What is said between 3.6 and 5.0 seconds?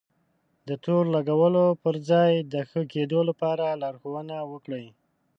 لارښونه وکړئ.